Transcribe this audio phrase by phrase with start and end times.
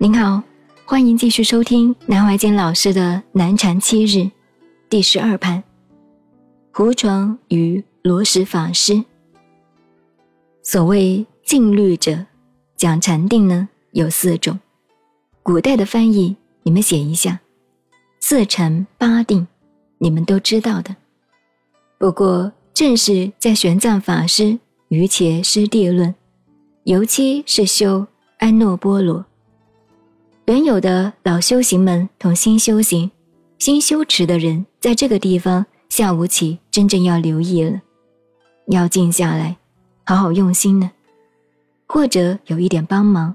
[0.00, 0.40] 您好，
[0.84, 4.30] 欢迎继续收听南怀瑾老师的南禅七日
[4.88, 5.60] 第十二盘。
[6.72, 9.02] 胡床与罗什法师。
[10.62, 12.24] 所谓禁律者，
[12.76, 14.60] 讲禅定呢有四种。
[15.42, 17.40] 古代的翻译，你们写一下。
[18.20, 19.48] 四禅八定，
[19.98, 20.94] 你们都知道的。
[21.98, 24.44] 不过，正是在玄奘法师
[24.90, 26.10] 《于伽师地论》，
[26.84, 28.06] 尤其是修
[28.38, 29.24] 安诺波罗。
[30.48, 33.10] 原有的老修行们同新修行、
[33.58, 37.82] 新修持的人，在这个地方下午起真正要留意了，
[38.68, 39.58] 要静下来，
[40.06, 40.90] 好好用心呢。
[41.86, 43.34] 或者有一点帮忙，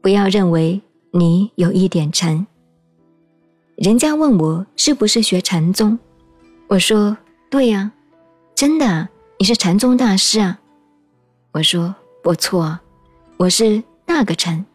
[0.00, 0.82] 不要认为
[1.12, 2.44] 你有一点禅。
[3.76, 5.96] 人家问我是不是学禅宗，
[6.66, 7.16] 我说
[7.50, 7.92] 对呀，
[8.56, 10.58] 真的，你是禅宗大师啊。
[11.52, 12.80] 我说不错，
[13.36, 14.66] 我是那个禅。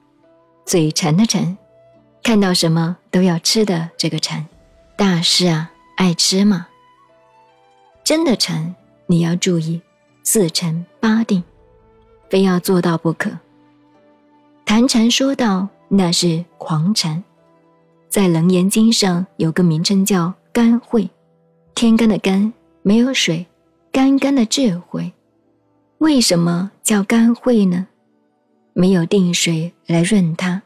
[0.68, 1.58] 嘴馋的馋，
[2.22, 4.46] 看到什么都要吃的这个馋，
[4.98, 6.68] 大师啊，爱吃吗。
[8.04, 9.82] 真的馋，你要注意
[10.24, 11.42] 四禅八定，
[12.30, 13.32] 非要做到不可。
[14.66, 17.24] 谈禅说道，那是狂禅，
[18.10, 21.10] 在《楞严经》上有个名称叫干慧，
[21.76, 23.48] 天干的干没有水，
[23.90, 25.14] 干干的智慧。
[26.00, 27.88] 为什么叫干慧呢？
[28.74, 30.62] 没有定水来润它，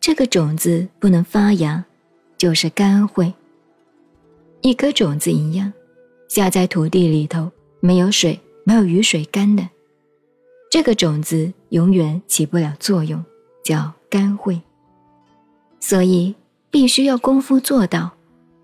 [0.00, 1.84] 这个种子不能发芽，
[2.38, 3.32] 就是干慧。
[4.62, 5.70] 一颗种子一样，
[6.28, 9.68] 下在土地里头，没有水，没有雨水干的，
[10.70, 13.22] 这个种子永远起不了作用，
[13.62, 14.58] 叫干慧。
[15.78, 16.34] 所以
[16.70, 18.10] 必须要功夫做到，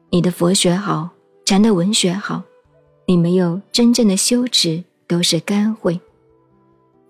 [0.08, 1.10] 你的佛学好，
[1.44, 2.42] 禅的文学好，
[3.06, 6.00] 你没有真正的修持，都是干慧。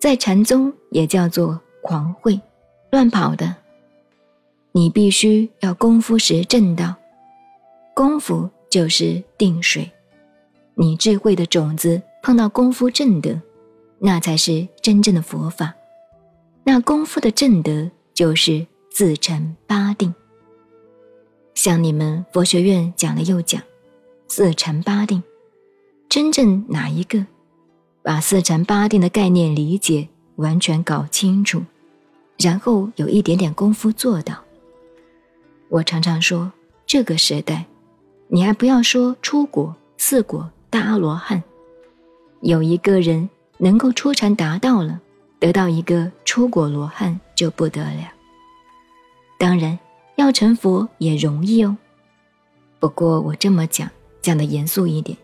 [0.01, 1.61] 在禅宗也叫做。
[1.83, 2.39] 狂会，
[2.91, 3.57] 乱跑的。
[4.73, 6.95] 你必须要功夫时正道，
[7.95, 9.91] 功夫就是定水。
[10.75, 13.41] 你智慧的种子碰到功夫正德，
[13.99, 15.75] 那才是真正的佛法。
[16.63, 20.15] 那功夫的正德就是自成八定。
[21.55, 23.61] 像你们佛学院讲了又讲，
[24.29, 25.23] 四禅八定，
[26.09, 27.27] 真正哪一个？
[28.03, 31.63] 把四禅八定的概念理解完全搞清楚。
[32.43, 34.35] 然后有一点点功夫做到。
[35.69, 36.51] 我常常说，
[36.87, 37.67] 这个时代，
[38.29, 41.43] 你还不要说出国四果大阿罗汉，
[42.41, 44.99] 有一个人能够出禅达到了，
[45.39, 48.11] 得到一个出果罗汉就不得了。
[49.39, 49.79] 当然，
[50.17, 51.77] 要成佛也容易哦。
[52.79, 53.91] 不过我这么讲，
[54.23, 55.17] 讲的严肃一点，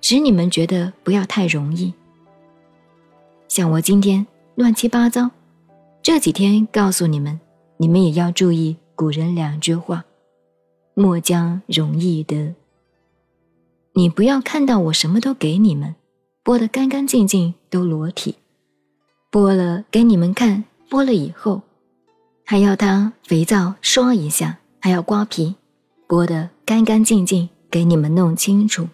[0.00, 1.92] 使你们觉得不要太容易。
[3.48, 5.28] 像我今天乱七八糟。
[6.04, 7.40] 这几天告诉你们，
[7.78, 10.04] 你们也要注意古人两句话
[10.92, 12.54] ：“莫将容易得。”
[13.94, 15.94] 你不要看到我什么都给你们，
[16.44, 18.34] 剥得干干净净都裸体，
[19.32, 21.62] 剥了给你们看，剥了以后
[22.44, 25.54] 还要他肥皂刷一下，还要刮皮，
[26.06, 28.86] 剥得干干净净给你们弄清楚。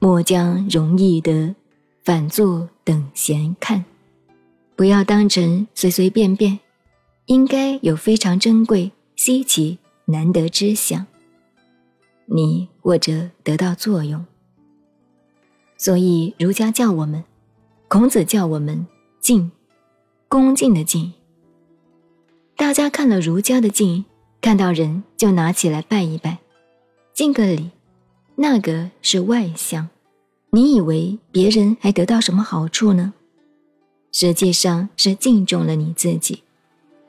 [0.00, 1.54] 莫将容易得，
[2.02, 3.84] 反作等闲看。
[4.78, 6.60] 不要当成随随便便，
[7.26, 11.04] 应该有非常珍贵、稀奇、难得之想。
[12.26, 14.24] 你或者得到作用。
[15.76, 17.24] 所以儒家叫我们，
[17.88, 18.86] 孔子叫我们
[19.18, 19.50] 敬，
[20.28, 21.12] 恭敬的敬。
[22.54, 24.04] 大家看了儒家的敬，
[24.40, 26.38] 看到人就拿起来拜一拜，
[27.12, 27.72] 敬个礼，
[28.36, 29.88] 那个是外向。
[30.50, 33.14] 你以为别人还得到什么好处呢？
[34.10, 36.42] 实际上是敬重了你自己，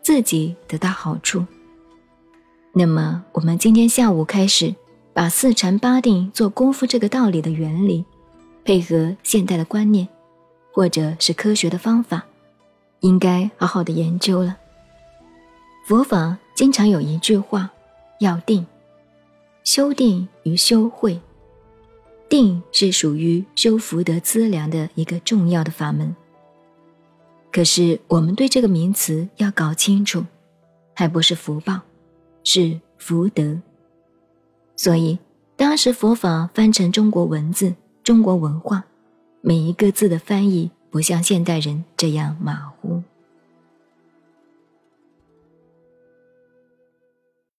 [0.01, 1.45] 自己得到好处。
[2.73, 4.75] 那么，我们今天下午开始，
[5.13, 8.05] 把四禅八定做功夫这个道理的原理，
[8.63, 10.07] 配合现代的观念，
[10.71, 12.23] 或者是科学的方法，
[12.99, 14.55] 应该好好的研究了。
[15.87, 17.71] 佛法经常有一句话，
[18.19, 18.65] 要定，
[19.63, 21.19] 修定与修慧，
[22.29, 26.15] 定是属于修福德资粮的一个重要的法门。
[27.51, 30.23] 可是，我们对这个名词要搞清楚，
[30.93, 31.81] 还不是福报，
[32.43, 33.59] 是福德。
[34.75, 35.17] 所以，
[35.55, 37.73] 当时佛法翻成中国文字、
[38.03, 38.85] 中国文化，
[39.41, 42.98] 每一个字的翻译不像现代人这样马虎。